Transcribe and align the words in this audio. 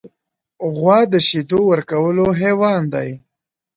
غوا 0.75 0.99
د 1.13 1.15
شیدو 1.27 1.59
ورکولو 1.71 2.25
حیوان 2.41 2.81
دی. 2.93 3.09